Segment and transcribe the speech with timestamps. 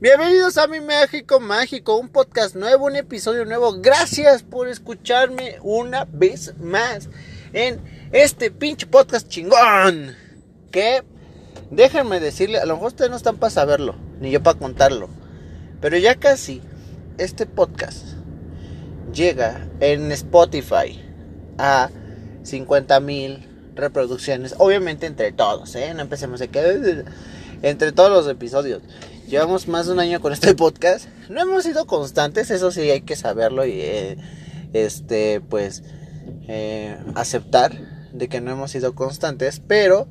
[0.00, 3.74] Bienvenidos a mi México Mágico, un podcast nuevo, un episodio nuevo.
[3.80, 7.08] Gracias por escucharme una vez más
[7.52, 10.16] en este pinche podcast chingón.
[10.72, 11.04] Que
[11.70, 15.08] déjenme decirle, a lo mejor ustedes no están para saberlo, ni yo para contarlo.
[15.80, 16.60] Pero ya casi
[17.16, 18.04] este podcast
[19.12, 21.00] llega en Spotify
[21.56, 21.88] a
[22.42, 24.56] 50 mil reproducciones.
[24.58, 25.94] Obviamente entre todos, ¿eh?
[25.94, 27.04] No empecemos a que...
[27.62, 28.82] Entre todos los episodios.
[29.34, 31.08] Llevamos más de un año con este podcast.
[31.28, 34.16] No hemos sido constantes, eso sí hay que saberlo y eh,
[34.72, 35.82] este, pues,
[36.46, 37.72] eh, aceptar
[38.12, 40.06] de que no hemos sido constantes, pero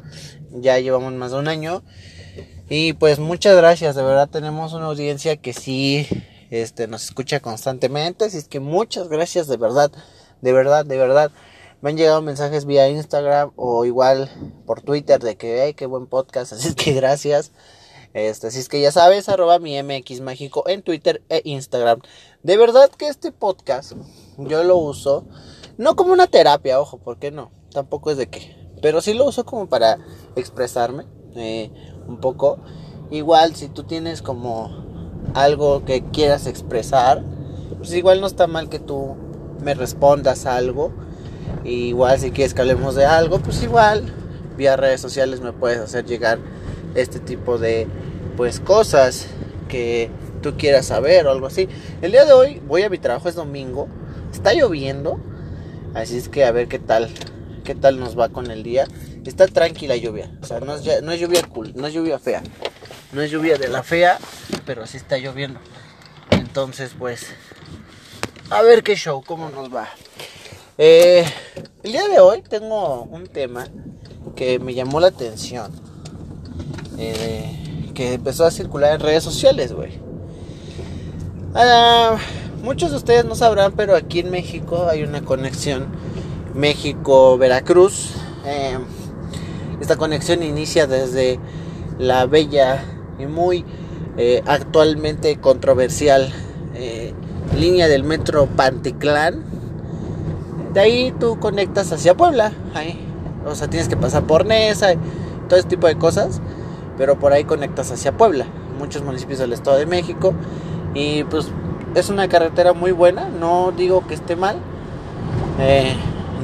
[0.52, 1.84] ya llevamos más de un año.
[2.68, 6.06] Y pues muchas gracias, de verdad tenemos una audiencia que sí
[6.50, 8.26] este, nos escucha constantemente.
[8.26, 9.90] Así es que muchas gracias, de verdad,
[10.42, 11.32] de verdad, de verdad.
[11.80, 14.30] Me han llegado mensajes vía Instagram o igual
[14.66, 16.52] por Twitter de que, hey, qué buen podcast.
[16.52, 17.54] Así es que gracias.
[18.14, 22.02] Este, así es que ya sabes, arroba mi MX Mágico en Twitter e Instagram.
[22.44, 23.94] De verdad que este podcast
[24.38, 25.26] yo lo uso,
[25.78, 27.52] no como una terapia, ojo, ¿por qué no?
[27.72, 28.56] Tampoco es de qué.
[28.82, 29.98] Pero sí lo uso como para
[30.36, 31.06] expresarme
[31.36, 31.72] eh,
[32.08, 32.60] un poco.
[33.10, 34.70] Igual si tú tienes como
[35.34, 37.24] algo que quieras expresar,
[37.78, 39.16] pues igual no está mal que tú
[39.60, 40.94] me respondas algo.
[41.64, 44.14] igual si quieres que hablemos de algo, pues igual
[44.56, 46.38] vía redes sociales me puedes hacer llegar
[46.96, 47.88] este tipo de
[48.38, 49.28] pues cosas
[49.70, 50.10] que
[50.42, 51.68] tú quieras saber o algo así.
[52.02, 53.88] El día de hoy voy a mi trabajo, es domingo,
[54.32, 55.20] está lloviendo,
[55.94, 57.10] así es que a ver qué tal,
[57.64, 58.88] qué tal nos va con el día.
[59.26, 62.44] Está tranquila lluvia, o sea, no es, no es lluvia cool, no es lluvia fea.
[63.14, 64.18] No es lluvia de la fea,
[64.66, 65.60] pero sí está lloviendo.
[66.32, 67.28] Entonces, pues,
[68.50, 69.88] a ver qué show, cómo nos va.
[70.80, 71.24] Eh,
[71.84, 73.68] el día de hoy tengo un tema
[74.36, 75.72] que me llamó la atención.
[76.98, 79.92] Eh, que empezó a circular en redes sociales, güey.
[81.56, 82.18] Ah,
[82.64, 85.88] muchos de ustedes no sabrán, pero aquí en México hay una conexión
[86.56, 88.12] México-Veracruz.
[88.46, 88.78] Eh,
[89.80, 91.40] esta conexión inicia desde
[92.00, 92.84] la bella
[93.20, 93.66] y muy
[94.18, 96.32] eh, actualmente controversial
[97.58, 99.44] línea del metro Panticlán.
[100.74, 102.52] De ahí tú conectas hacia Puebla.
[102.74, 103.00] Ahí.
[103.46, 104.94] O sea, tienes que pasar por Nesa,
[105.48, 106.42] todo ese tipo de cosas.
[107.04, 108.46] Pero por ahí conectas hacia Puebla.
[108.80, 110.34] Muchos municipios del Estado de México.
[110.94, 111.50] Y pues
[111.96, 113.28] es una carretera muy buena.
[113.28, 114.56] No digo que esté mal.
[115.60, 115.98] Eh,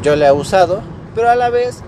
[0.03, 0.81] yo la he usado.
[1.15, 1.81] Pero a la vez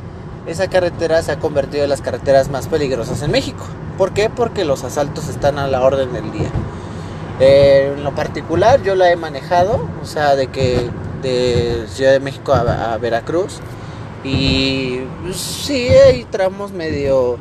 [0.48, 3.66] esa carretera se ha convertido en las carreteras más peligrosas en México.
[3.98, 4.30] ¿Por qué?
[4.30, 6.50] Porque los asaltos están a la orden del día.
[7.42, 10.90] Eh, en lo particular yo la he manejado, o sea, de que
[11.22, 13.60] de Ciudad de México a, Veracruz.
[14.24, 17.38] Y pues, sí, hay tramos medio,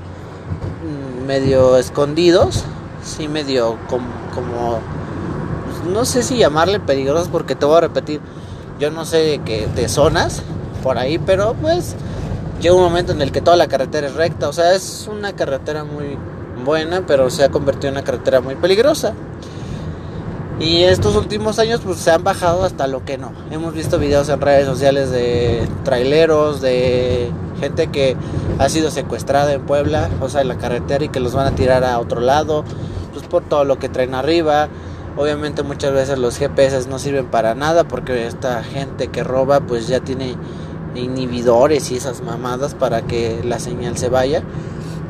[1.30, 2.64] medio escondidos,
[3.04, 4.80] sí, medio como,
[5.64, 8.20] pues, no sé si llamarle peligrosos porque te voy a repetir,
[8.80, 10.42] yo no sé que, de zonas
[10.82, 11.94] por ahí, pero pues
[12.60, 15.32] llega un momento en el que toda la carretera es recta, o sea, es una
[15.36, 16.18] carretera muy
[16.64, 19.14] buena, pero se ha convertido en una carretera muy peligrosa.
[20.58, 23.30] Y estos últimos años pues se han bajado hasta lo que no.
[23.52, 27.30] Hemos visto videos en redes sociales de traileros, de
[27.60, 28.16] gente que
[28.58, 31.54] ha sido secuestrada en Puebla, o sea, en la carretera y que los van a
[31.54, 32.64] tirar a otro lado,
[33.12, 34.68] pues por todo lo que traen arriba.
[35.16, 39.86] Obviamente muchas veces los GPS no sirven para nada porque esta gente que roba pues
[39.88, 40.36] ya tiene
[40.94, 44.42] inhibidores y esas mamadas para que la señal se vaya.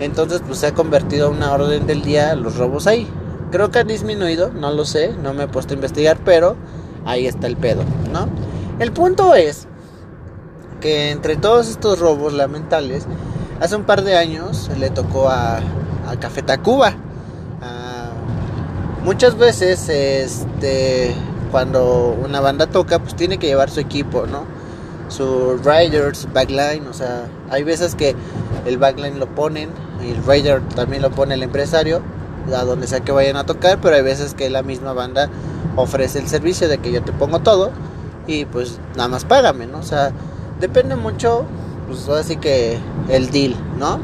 [0.00, 3.06] Entonces pues se ha convertido en una orden del día los robos ahí.
[3.50, 6.56] Creo que han disminuido, no lo sé, no me he puesto a investigar, pero
[7.04, 7.82] ahí está el pedo,
[8.12, 8.28] ¿no?
[8.78, 9.66] El punto es
[10.80, 13.06] que entre todos estos robos lamentables,
[13.60, 15.58] hace un par de años le tocó a,
[16.08, 16.94] a Café Tacuba.
[17.62, 18.10] Ah,
[19.04, 21.14] muchas veces, este,
[21.50, 24.44] cuando una banda toca, pues tiene que llevar su equipo, ¿no?
[25.08, 28.14] Su riders, backline, o sea, hay veces que
[28.66, 29.70] el backline lo ponen
[30.02, 32.00] el rider también lo pone el empresario
[32.54, 35.28] a donde sea que vayan a tocar, pero hay veces que la misma banda
[35.76, 37.70] ofrece el servicio de que yo te pongo todo
[38.26, 39.78] y pues nada más págame, ¿no?
[39.78, 40.12] O sea,
[40.60, 41.44] depende mucho,
[41.88, 42.78] pues así que
[43.08, 44.00] el deal, ¿no?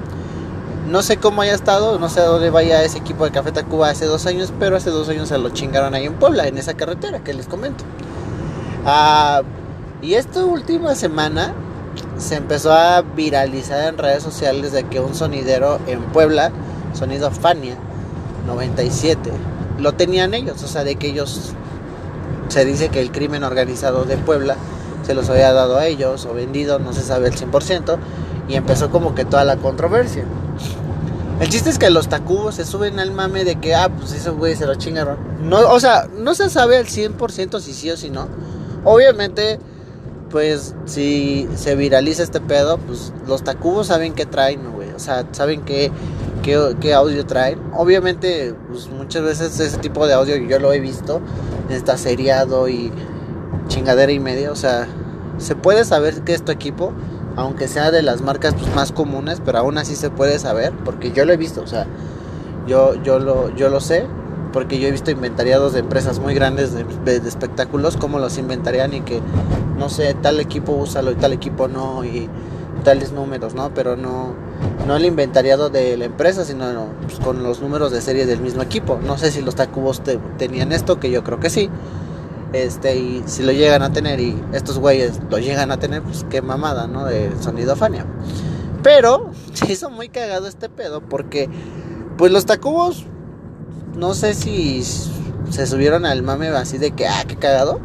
[0.89, 4.07] No sé cómo haya estado, no sé dónde vaya ese equipo de Café Tacuba hace
[4.07, 7.23] dos años, pero hace dos años se lo chingaron ahí en Puebla, en esa carretera
[7.23, 7.85] que les comento.
[8.85, 9.43] Ah,
[10.01, 11.55] y esta última semana
[12.19, 16.53] se empezó a viralizar en redes sociales de que un sonidero en Puebla,
[16.93, 17.77] sonido Fania
[18.47, 19.31] 97,
[19.79, 21.53] lo tenían ellos, o sea, de que ellos
[22.49, 24.57] se dice que el crimen organizado de Puebla
[25.07, 27.97] se los había dado a ellos o vendido, no se sabe el 100%,
[28.49, 30.25] y empezó como que toda la controversia.
[31.39, 34.37] El chiste es que los tacubos se suben al mame de que, ah, pues esos
[34.37, 35.17] güeyes se lo chingaron.
[35.43, 38.27] No, o sea, no se sabe al 100% si sí o si no.
[38.85, 39.61] Obviamente,
[40.31, 44.91] pues si se viraliza este pedo, pues los tacubos saben qué traen, güey.
[44.93, 45.93] O sea, saben qué,
[46.43, 47.61] qué, audio traen.
[47.75, 51.21] Obviamente, pues muchas veces ese tipo de audio yo lo he visto.
[51.69, 52.91] Está seriado y
[53.77, 54.51] chingadera y media.
[54.51, 54.89] O sea,
[55.39, 56.93] se puede saber que es tu equipo
[57.37, 61.13] aunque sea de las marcas pues, más comunes, pero aún así se puede saber, porque
[61.13, 61.87] yo lo he visto, o sea,
[62.67, 64.07] yo, yo, lo, yo lo sé,
[64.53, 69.03] porque yo he visto inventariados de empresas muy grandes de, espectáculos, cómo los inventarían y
[69.03, 69.21] que,
[69.79, 72.29] no sé, tal equipo úsalo y tal equipo no, y
[72.85, 73.71] tales números, ¿no?
[73.75, 74.33] Pero no,
[74.87, 78.63] no el inventariado de la empresa, sino pues, con los números de serie del mismo
[78.63, 78.99] equipo.
[79.05, 80.03] No sé si los Tacubos
[80.39, 81.69] tenían esto, que yo creo que sí.
[82.53, 86.25] Este, y si lo llegan a tener y estos güeyes lo llegan a tener, pues
[86.31, 87.05] qué mamada, ¿no?
[87.05, 88.07] De sonido Fania.
[88.83, 91.49] Pero se hizo muy cagado este pedo porque,
[92.17, 93.05] pues los Tacubos,
[93.97, 94.83] no sé si
[95.51, 97.81] se subieron al mame así de que, ah, qué cagado.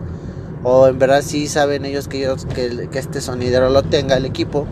[0.64, 4.68] O en verdad sí saben ellos que, ellos, que, este sonidero lo tenga el equipo.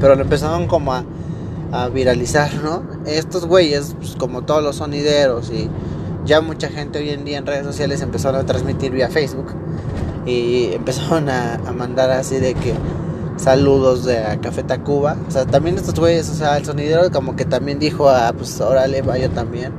[0.00, 1.04] Pero lo empezaron como a,
[1.72, 2.84] a viralizar, ¿no?
[3.06, 5.68] Estos güeyes, pues, como todos los sonideros y
[6.24, 9.54] ya mucha gente hoy en día en redes sociales empezaron a transmitir vía Facebook
[10.26, 12.74] y empezaron a, mandar así de que
[13.36, 15.16] saludos de Café Tacuba.
[15.28, 18.60] O sea, también estos güeyes, o sea, el sonidero como que también dijo, ah, pues
[18.60, 19.72] órale, vaya también.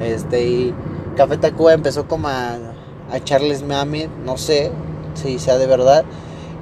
[0.00, 0.74] Este, y
[1.16, 2.56] Café Tacuba empezó como a,
[3.10, 4.70] a echarles mami, no sé
[5.14, 6.04] si sea de verdad.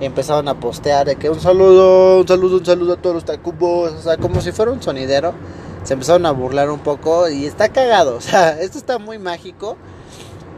[0.00, 3.93] Empezaron a postear de que un saludo, un saludo, un saludo a todos los Tacubos.
[3.93, 5.35] O sea, como si fuera un sonidero
[5.84, 8.17] se empezaron a burlar un poco y está cagado.
[8.17, 9.76] O sea, esto está muy mágico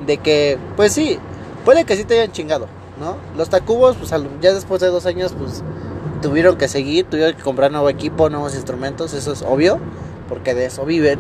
[0.07, 1.19] de que, pues sí,
[1.65, 2.67] puede que sí te hayan chingado,
[3.01, 3.17] ¿no?
[3.37, 4.11] Los Tacubos, pues
[4.41, 5.63] ya después de dos años, pues
[6.21, 9.79] tuvieron que seguir, tuvieron que comprar nuevo equipo, nuevos instrumentos, eso es obvio,
[10.29, 11.19] porque de eso viven.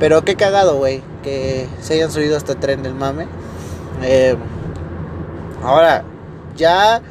[0.00, 3.26] Pero qué cagado, güey, que se hayan subido a este tren del mame.
[4.02, 4.36] Eh,
[5.62, 6.04] ahora,
[6.56, 7.02] ya,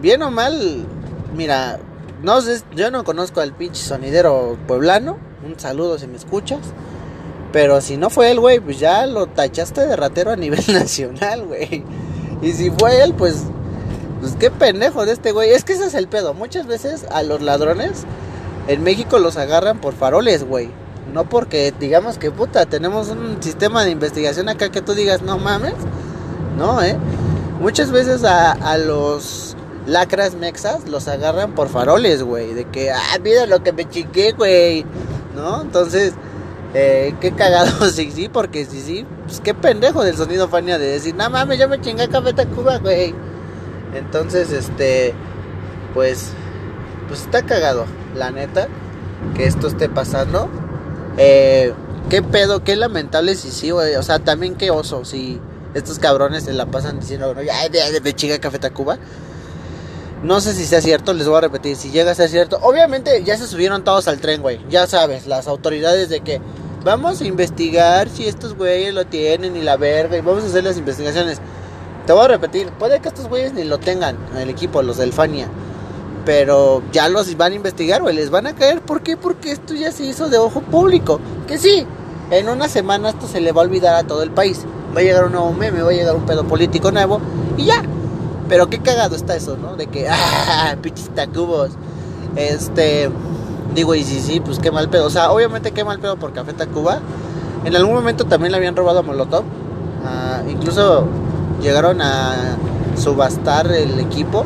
[0.00, 0.86] bien o mal,
[1.34, 1.78] mira,
[2.22, 5.18] no sé, yo no conozco al pinche sonidero pueblano.
[5.46, 6.60] Un saludo si me escuchas.
[7.52, 11.44] Pero si no fue él, güey, pues ya lo tachaste de ratero a nivel nacional,
[11.46, 11.84] güey.
[12.42, 13.44] Y si fue él, pues.
[14.20, 15.50] Pues qué pendejo de este güey.
[15.50, 16.32] Es que ese es el pedo.
[16.32, 18.04] Muchas veces a los ladrones
[18.66, 20.70] en México los agarran por faroles, güey.
[21.12, 25.38] No porque digamos que puta, tenemos un sistema de investigación acá que tú digas, no
[25.38, 25.74] mames.
[26.56, 26.96] No, eh.
[27.60, 29.45] Muchas veces a, a los
[29.86, 32.54] lacras mexas los agarran por faroles, güey.
[32.54, 34.84] De que, ah, mira lo que me chiqué, güey.
[35.34, 35.62] ¿No?
[35.62, 36.14] Entonces,
[36.74, 39.06] eh, qué cagado, sí, sí, porque sí, sí.
[39.26, 42.78] Pues qué pendejo del sonido Fania de decir, no mames, yo me chingué Café Tacuba,
[42.78, 43.14] güey.
[43.94, 45.14] Entonces, este,
[45.94, 46.30] pues,
[47.08, 48.68] pues está cagado, la neta,
[49.34, 50.48] que esto esté pasando.
[51.16, 51.72] Eh,
[52.10, 53.94] qué pedo, qué lamentable si sí, güey.
[53.96, 55.40] O sea, también qué oso, si
[55.74, 57.70] estos cabrones se la pasan diciendo, ay,
[58.02, 58.98] me chinga Café Tacuba.
[60.26, 62.58] No sé si sea cierto, les voy a repetir, si llega a ser cierto.
[62.62, 64.58] Obviamente ya se subieron todos al tren, güey.
[64.68, 66.40] Ya sabes, las autoridades de que
[66.84, 70.64] vamos a investigar si estos güeyes lo tienen y la verga y vamos a hacer
[70.64, 71.38] las investigaciones.
[72.08, 74.96] Te voy a repetir, puede que estos güeyes ni lo tengan en el equipo, los
[74.96, 75.48] del Fania.
[76.24, 78.80] Pero ya los van a investigar, güey, les van a caer.
[78.80, 79.16] ¿Por qué?
[79.16, 81.20] Porque esto ya se hizo de ojo público.
[81.46, 81.86] Que sí,
[82.32, 84.64] en una semana esto se le va a olvidar a todo el país.
[84.92, 87.20] Va a llegar un nuevo meme, va a llegar un pedo político nuevo
[87.56, 87.84] y ya,
[88.48, 89.76] pero qué cagado está eso, ¿no?
[89.76, 91.70] De que, ah, pinches tacubos.
[92.36, 93.10] Este,
[93.74, 95.06] digo, y sí, sí, pues qué mal pedo.
[95.06, 97.00] O sea, obviamente qué mal pedo por Café Tacuba.
[97.64, 99.44] En algún momento también le habían robado a Molotov.
[100.04, 101.06] Ah, incluso
[101.60, 102.56] llegaron a
[102.96, 104.44] subastar el equipo.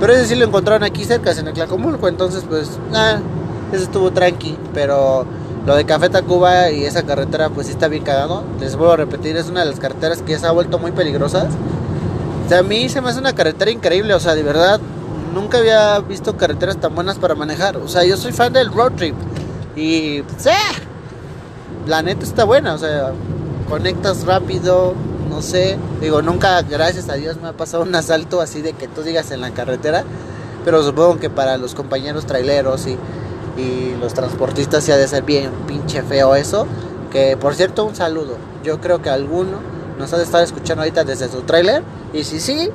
[0.00, 2.08] Pero ese sí lo encontraron aquí cerca, en el Tlacomulco.
[2.08, 3.20] Entonces, pues, nada,
[3.72, 4.56] eso estuvo tranqui.
[4.74, 5.26] Pero
[5.66, 8.42] lo de Café Tacuba y esa carretera, pues sí está bien cagado.
[8.60, 10.92] Les vuelvo a repetir, es una de las carreteras que ya se ha vuelto muy
[10.92, 11.48] peligrosas
[12.50, 14.80] a mí se me hace una carretera increíble, o sea, de verdad,
[15.32, 17.76] nunca había visto carreteras tan buenas para manejar.
[17.76, 19.14] O sea, yo soy fan del road trip.
[19.76, 20.52] Y, pues, eh,
[21.86, 23.12] la neta está buena, o sea,
[23.68, 24.94] conectas rápido,
[25.28, 25.78] no sé.
[26.00, 29.30] Digo, nunca, gracias a Dios, me ha pasado un asalto así de que tú digas
[29.30, 30.04] en la carretera.
[30.64, 32.96] Pero supongo que para los compañeros traileros y,
[33.60, 36.66] y los transportistas se ha de ser bien pinche feo eso.
[37.10, 38.36] Que por cierto, un saludo.
[38.62, 39.58] Yo creo que alguno
[40.02, 42.68] nos ha de estar escuchando ahorita desde su trailer y si sí,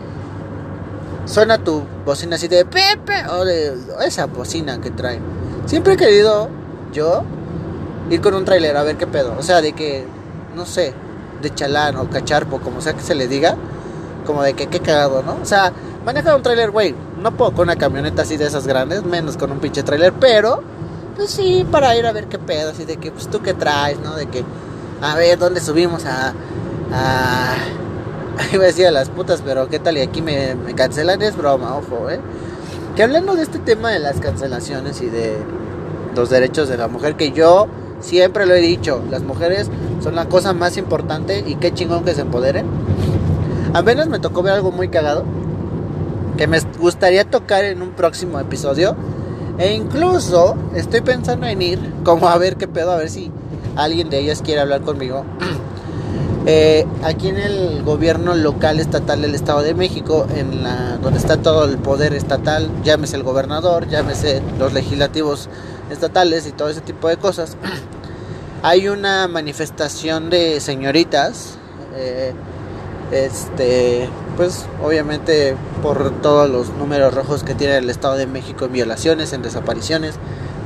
[1.26, 5.22] suena tu bocina así de Pepe o de esa bocina que traen.
[5.66, 6.48] Siempre he querido
[6.94, 7.24] yo
[8.10, 9.36] ir con un trailer a ver qué pedo.
[9.38, 10.06] O sea, de que,
[10.56, 10.94] no sé,
[11.42, 13.58] de chalán o cacharpo, como sea que se le diga.
[14.26, 15.38] Como de que qué cagado, ¿no?
[15.42, 15.74] O sea,
[16.06, 16.96] manejar un trailer, güey.
[17.22, 20.64] No puedo con una camioneta así de esas grandes, menos con un pinche trailer, pero
[21.18, 24.00] Pues sí, para ir a ver qué pedo, así de que, pues tú qué traes,
[24.00, 24.16] ¿no?
[24.16, 24.46] De que,
[25.02, 26.34] a ver, ¿dónde subimos a...
[26.94, 27.56] a...
[28.54, 31.36] Iba a decir a las putas, pero qué tal y aquí me, me cancelan, es
[31.36, 32.20] broma, ojo, ¿eh?
[32.96, 35.38] Que hablando de este tema de las cancelaciones y de
[36.16, 37.68] los derechos de la mujer, que yo
[38.00, 39.70] siempre lo he dicho, las mujeres
[40.02, 42.66] son la cosa más importante y qué chingón que se empoderen.
[43.74, 45.26] Apenas me tocó ver algo muy cagado
[46.38, 48.96] que me gustaría tocar en un próximo episodio.
[49.58, 53.32] E incluso estoy pensando en ir, como a ver qué pedo, a ver si
[53.76, 55.26] alguien de ellas quiere hablar conmigo.
[56.50, 61.36] Eh, aquí en el gobierno local estatal del Estado de México, en la, donde está
[61.36, 65.50] todo el poder estatal, llámese el gobernador, llámese los legislativos
[65.90, 67.58] estatales y todo ese tipo de cosas,
[68.64, 71.58] hay una manifestación de señoritas.
[71.98, 72.34] Eh,
[73.12, 78.72] este, pues obviamente por todos los números rojos que tiene el Estado de México en
[78.72, 80.16] violaciones, en desapariciones,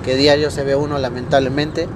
[0.05, 1.87] que diario se ve uno lamentablemente.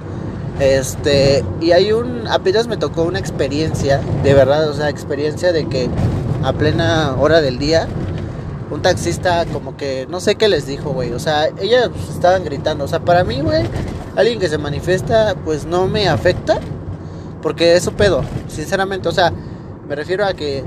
[0.58, 5.68] Este, y hay un, apenas me tocó una experiencia, de verdad, o sea, experiencia de
[5.68, 5.88] que
[6.42, 7.86] a plena hora del día,
[8.70, 12.84] un taxista como que, no sé qué les dijo, güey, o sea, ellas estaban gritando,
[12.84, 13.64] o sea, para mí, güey,
[14.16, 16.58] alguien que se manifiesta, pues no me afecta,
[17.42, 19.32] porque es su pedo, sinceramente, o sea,
[19.86, 20.64] me refiero a que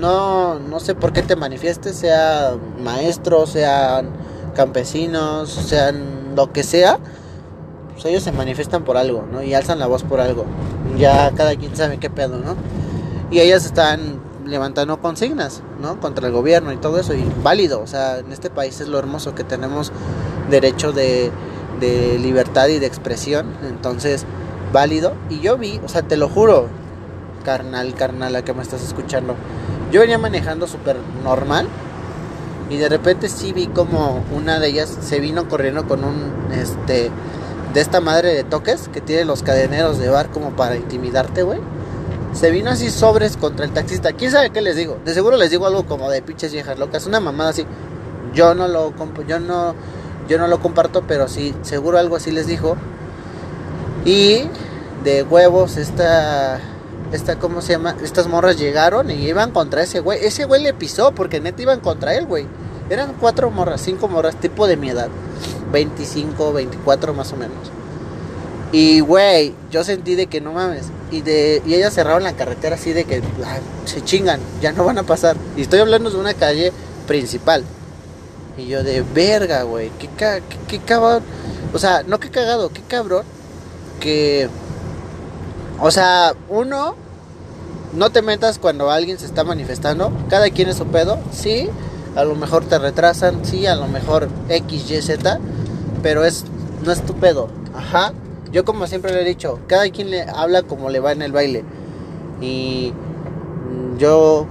[0.00, 4.10] no, no sé por qué te manifiestes, sea maestros, sean
[4.54, 6.98] campesinos, sean lo que sea,
[7.98, 9.42] pues ellos se manifiestan por algo, ¿no?
[9.42, 10.44] Y alzan la voz por algo.
[10.96, 12.54] Ya cada quien sabe qué pedo, ¿no?
[13.28, 15.98] Y ellas están levantando consignas, ¿no?
[15.98, 19.00] Contra el gobierno y todo eso, y válido, o sea, en este país es lo
[19.00, 19.90] hermoso que tenemos
[20.48, 21.32] derecho de,
[21.80, 24.24] libertad y de expresión, entonces,
[24.72, 25.14] válido.
[25.28, 26.68] Y yo vi, o sea, te lo juro,
[27.44, 29.34] carnal, carnal, a que me estás escuchando.
[29.90, 31.66] Yo venía manejando súper normal
[32.70, 37.10] y de repente sí vi como una de ellas se vino corriendo con un, este,
[37.74, 41.60] de esta madre de toques que tiene los cadeneros de bar como para intimidarte, güey.
[42.32, 44.12] Se vino así sobres contra el taxista.
[44.12, 44.98] ¿Quién sabe qué les digo?
[45.04, 47.06] De seguro les digo algo como de pinches viejas locas.
[47.06, 47.64] Una mamada así.
[48.34, 48.92] Yo no lo
[49.26, 49.74] yo no
[50.28, 52.76] yo no lo comparto, pero sí seguro algo así les dijo.
[54.04, 54.44] Y
[55.04, 56.60] de huevos esta
[57.12, 57.96] esta, ¿cómo se llama?
[58.02, 60.24] Estas morras llegaron y iban contra ese güey.
[60.24, 62.46] Ese güey le pisó porque neta iban contra él, güey.
[62.90, 65.08] Eran cuatro morras, cinco morras, tipo de mi edad.
[65.72, 67.56] 25, 24 más o menos.
[68.72, 70.86] Y, güey, yo sentí de que no mames.
[71.10, 73.22] Y, de, y ellas cerraron la carretera así de que
[73.86, 75.36] se chingan, ya no van a pasar.
[75.56, 76.72] Y estoy hablando de una calle
[77.06, 77.64] principal.
[78.58, 79.90] Y yo de verga, güey.
[79.98, 81.22] Qué, qué, qué cabrón.
[81.72, 83.24] O sea, no qué cagado, qué cabrón.
[84.00, 84.48] Que
[85.80, 86.96] o sea, uno,
[87.94, 90.12] no te metas cuando alguien se está manifestando.
[90.28, 91.18] Cada quien es su pedo.
[91.32, 91.68] Sí,
[92.16, 93.44] a lo mejor te retrasan.
[93.44, 95.38] Sí, a lo mejor X, Y, Z.
[96.02, 96.44] Pero es,
[96.84, 97.48] no es tu pedo.
[97.74, 98.12] Ajá.
[98.52, 101.32] Yo como siempre le he dicho, cada quien le habla como le va en el
[101.32, 101.64] baile.
[102.40, 102.94] Y
[103.98, 104.46] yo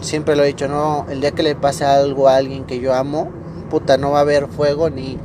[0.00, 2.94] siempre lo he dicho, no, el día que le pase algo a alguien que yo
[2.94, 3.30] amo,
[3.68, 5.18] puta, no va a haber fuego ni,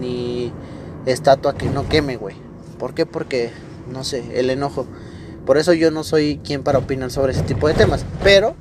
[0.00, 0.52] ni
[1.04, 2.36] estatua que no queme, güey.
[2.78, 3.04] ¿Por qué?
[3.04, 3.50] Porque
[3.90, 4.86] no sé, el enojo.
[5.44, 8.04] Por eso yo no soy quien para opinar sobre ese tipo de temas.
[8.22, 8.54] Pero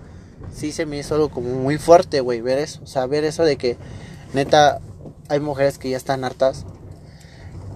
[0.54, 2.82] sí se me hizo algo como muy fuerte, güey, ver eso.
[2.84, 3.78] O sea, ver eso de que
[4.34, 4.80] neta
[5.30, 6.66] hay mujeres que ya están hartas.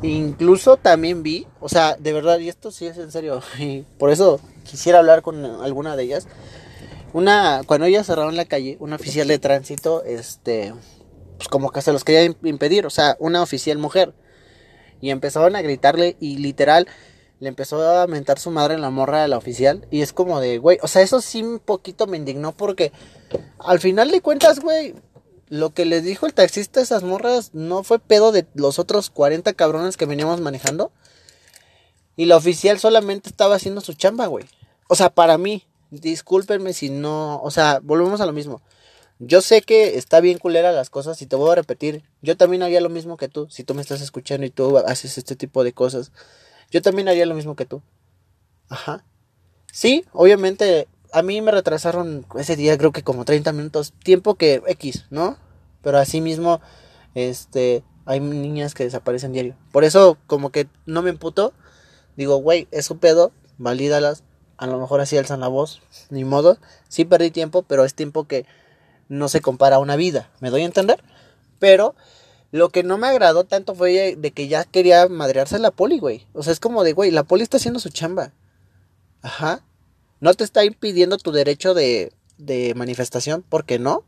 [0.02, 4.12] Incluso también vi, o sea, de verdad, y esto sí es en serio, y por
[4.12, 6.28] eso quisiera hablar con alguna de ellas.
[7.12, 10.74] Una, cuando ellas cerraron la calle, un oficial de tránsito, este,
[11.38, 14.14] pues como que se los quería impedir, o sea, una oficial mujer.
[15.02, 16.88] Y empezaban a gritarle y literal,
[17.40, 19.88] le empezó a mentar su madre en la morra de la oficial.
[19.90, 22.92] Y es como de, güey, o sea, eso sí un poquito me indignó porque
[23.60, 24.94] al final de cuentas, güey,
[25.50, 29.10] lo que les dijo el taxista a esas morras no fue pedo de los otros
[29.10, 30.92] 40 cabrones que veníamos manejando.
[32.16, 34.46] Y la oficial solamente estaba haciendo su chamba, güey.
[34.88, 38.62] O sea, para mí, discúlpenme si no, o sea, volvemos a lo mismo.
[39.20, 42.64] Yo sé que está bien culera las cosas y te voy a repetir, yo también
[42.64, 45.64] haría lo mismo que tú, si tú me estás escuchando y tú haces este tipo
[45.64, 46.12] de cosas.
[46.72, 47.82] Yo también haría lo mismo que tú.
[48.70, 49.04] Ajá.
[49.72, 54.62] Sí, obviamente a mí me retrasaron ese día creo que como 30 minutos, tiempo que
[54.68, 55.38] X, ¿no?
[55.82, 56.62] Pero así mismo,
[57.16, 59.56] este, hay niñas que desaparecen diario.
[59.72, 61.54] Por eso como que no me emputo,
[62.16, 64.24] digo, güey, es su pedo, valídalas,
[64.58, 66.58] a lo mejor así alzan la voz, ni modo.
[66.90, 68.46] Sí perdí tiempo, pero es tiempo que
[69.08, 71.02] no se compara a una vida, ¿me doy a entender?
[71.60, 71.96] Pero
[72.52, 76.28] lo que no me agradó tanto fue de que ya quería madrearse la poli, güey.
[76.34, 78.34] O sea, es como de, güey, la poli está haciendo su chamba.
[79.22, 79.64] Ajá.
[80.20, 84.04] No te está impidiendo tu derecho de, de manifestación, porque no.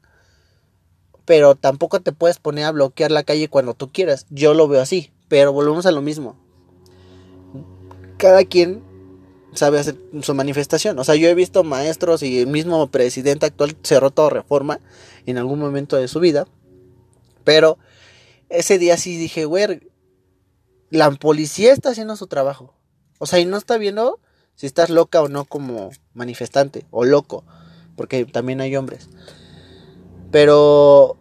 [1.25, 4.25] Pero tampoco te puedes poner a bloquear la calle cuando tú quieras.
[4.30, 5.12] Yo lo veo así.
[5.27, 6.36] Pero volvemos a lo mismo.
[8.18, 8.84] Cada quien
[9.53, 10.98] sabe hacer su manifestación.
[11.00, 14.80] O sea, yo he visto maestros y el mismo presidente actual cerró toda reforma
[15.25, 16.48] en algún momento de su vida.
[17.44, 17.77] Pero
[18.50, 19.89] ese día sí dije, güey,
[20.89, 22.74] la policía está haciendo su trabajo.
[23.20, 24.20] O sea, y no está viendo
[24.62, 27.44] si estás loca o no como manifestante o loco.
[27.96, 29.10] Porque también hay hombres.
[30.30, 31.18] Pero,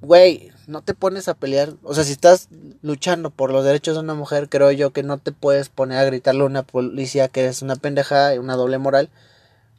[0.00, 1.74] güey, no te pones a pelear.
[1.82, 2.48] O sea, si estás
[2.80, 6.04] luchando por los derechos de una mujer, creo yo que no te puedes poner a
[6.04, 9.10] gritarle a una policía que es una pendeja, una doble moral.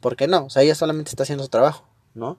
[0.00, 0.44] ¿Por qué no?
[0.44, 1.84] O sea, ella solamente está haciendo su trabajo,
[2.14, 2.38] ¿no?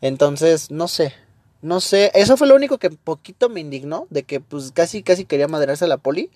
[0.00, 1.12] Entonces, no sé.
[1.60, 2.10] No sé.
[2.14, 4.06] Eso fue lo único que poquito me indignó.
[4.08, 6.30] De que pues casi, casi quería madrarse a la poli.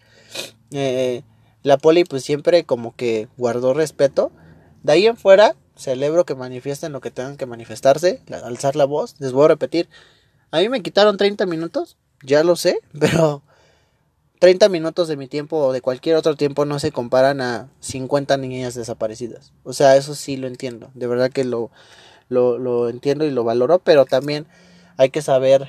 [0.71, 1.23] Eh,
[1.69, 4.33] la poli pues siempre como que guardó respeto.
[4.83, 9.17] De ahí en fuera, celebro que manifiesten lo que tengan que manifestarse, alzar la voz.
[9.19, 9.87] Les voy a repetir,
[10.51, 13.43] a mí me quitaron 30 minutos, ya lo sé, pero
[14.39, 18.39] 30 minutos de mi tiempo o de cualquier otro tiempo no se comparan a 50
[18.39, 19.53] niñas desaparecidas.
[19.63, 21.71] O sea, eso sí lo entiendo, de verdad que lo,
[22.31, 24.47] lo, lo entiendo y lo valoro, pero también
[24.97, 25.69] hay que saber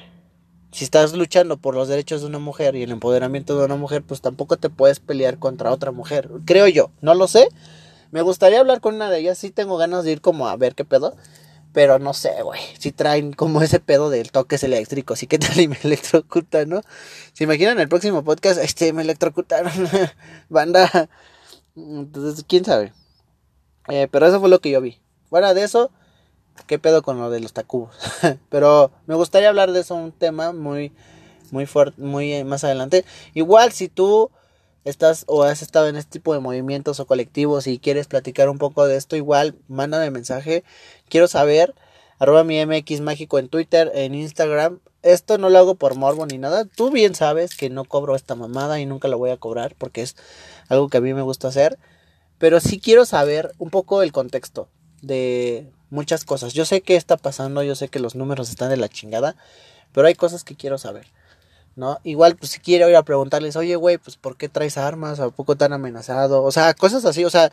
[0.71, 4.03] si estás luchando por los derechos de una mujer y el empoderamiento de una mujer,
[4.03, 6.29] pues tampoco te puedes pelear contra otra mujer.
[6.45, 7.49] Creo yo, no lo sé.
[8.11, 10.75] Me gustaría hablar con una de ellas, sí tengo ganas de ir como a ver
[10.75, 11.15] qué pedo.
[11.71, 12.61] Pero no sé, güey.
[12.79, 15.21] Si traen como ese pedo del toques eléctricos.
[15.21, 16.81] Y qué tal y me electrocutan, ¿no?
[17.33, 18.59] ¿Se imaginan el próximo podcast?
[18.59, 19.71] Este, me electrocutaron.
[20.49, 21.09] Banda.
[21.75, 22.93] Entonces, quién sabe.
[23.87, 24.99] Eh, pero eso fue lo que yo vi.
[25.29, 25.91] Fuera de eso,
[26.67, 27.95] qué pedo con lo de los tacubos.
[28.49, 30.91] pero me gustaría hablar de eso, un tema muy,
[31.51, 33.05] muy fuerte, muy eh, más adelante.
[33.33, 34.31] Igual, si tú
[34.83, 38.57] estás o has estado en este tipo de movimientos o colectivos y quieres platicar un
[38.57, 40.63] poco de esto, igual mándame mensaje.
[41.07, 41.75] Quiero saber.
[42.17, 44.79] Arroba mi MX mágico en Twitter, en Instagram.
[45.03, 46.65] Esto no lo hago por morbo ni nada.
[46.65, 50.01] Tú bien sabes que no cobro esta mamada y nunca la voy a cobrar porque
[50.01, 50.17] es
[50.67, 51.79] algo que a mí me gusta hacer.
[52.37, 54.67] Pero sí quiero saber un poco el contexto
[55.01, 56.53] de muchas cosas.
[56.53, 59.35] Yo sé qué está pasando, yo sé que los números están de la chingada,
[59.93, 61.07] pero hay cosas que quiero saber.
[61.75, 61.99] ¿no?
[62.03, 65.19] Igual, pues si quiero ir a preguntarles, oye, güey, pues ¿por qué traes armas?
[65.19, 66.43] ¿A poco tan amenazado?
[66.43, 67.51] O sea, cosas así, o sea,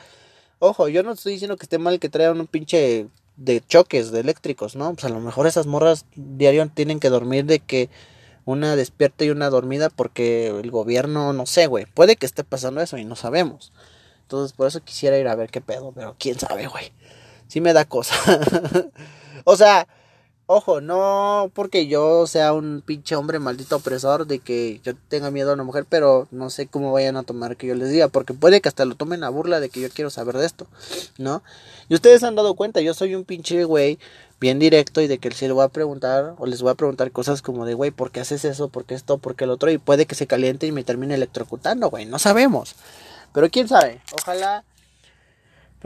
[0.59, 4.21] ojo, yo no estoy diciendo que esté mal que traigan un pinche de choques, de
[4.21, 4.93] eléctricos, ¿no?
[4.95, 7.89] Pues a lo mejor esas morras diario tienen que dormir de que
[8.45, 12.81] una despierta y una dormida porque el gobierno, no sé, güey, puede que esté pasando
[12.81, 13.73] eso y no sabemos.
[14.23, 16.93] Entonces, por eso quisiera ir a ver qué pedo, pero quién sabe, güey.
[17.49, 18.15] Sí me da cosa.
[19.45, 19.87] o sea,
[20.49, 25.51] Ojo, no porque yo sea un pinche hombre maldito opresor de que yo tenga miedo
[25.51, 28.33] a una mujer, pero no sé cómo vayan a tomar que yo les diga, porque
[28.33, 30.69] puede que hasta lo tomen a burla de que yo quiero saber de esto,
[31.19, 31.43] ¿no?
[31.89, 33.99] Y ustedes han dado cuenta, yo soy un pinche güey
[34.39, 37.11] bien directo y de que si le voy a preguntar o les voy a preguntar
[37.11, 38.69] cosas como de, güey, ¿por qué haces eso?
[38.69, 39.19] ¿Por qué esto?
[39.19, 39.69] ¿Por qué el otro?
[39.73, 42.77] Y puede que se caliente y me termine electrocutando, güey, no sabemos.
[43.33, 44.63] Pero quién sabe, ojalá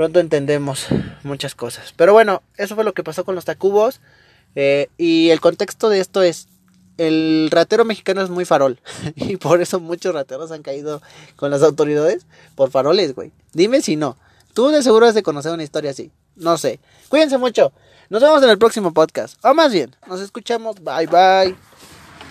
[0.01, 0.87] pronto entendemos
[1.25, 1.93] muchas cosas.
[1.95, 4.01] Pero bueno, eso fue lo que pasó con los tacubos.
[4.55, 6.49] Eh, y el contexto de esto es,
[6.97, 8.81] el ratero mexicano es muy farol.
[9.15, 11.03] y por eso muchos rateros han caído
[11.37, 13.31] con las autoridades por faroles, güey.
[13.53, 14.17] Dime si no.
[14.55, 16.11] Tú de seguro has de conocer una historia así.
[16.35, 16.81] No sé.
[17.11, 17.71] Cuídense mucho.
[18.09, 19.39] Nos vemos en el próximo podcast.
[19.45, 20.77] O más bien, nos escuchamos.
[20.77, 21.70] Bye bye.